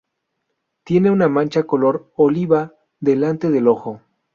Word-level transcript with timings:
Tiene 0.83 1.11
una 1.11 1.29
mancha 1.29 1.67
color 1.67 2.11
oliva 2.15 2.73
delante 2.99 3.51
del 3.51 3.67
ojo. 3.67 4.01